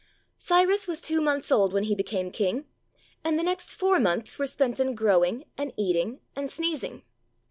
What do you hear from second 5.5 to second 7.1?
and eating and sneezing.